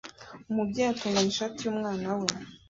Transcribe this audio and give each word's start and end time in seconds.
Umubyeyi 0.49 0.89
atunganya 0.93 1.31
ishati 1.33 1.59
yumwana 1.61 2.09
we 2.19 2.27